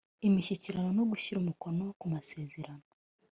[0.27, 2.85] imishyikirano nu gushyira umukono kumasezerano.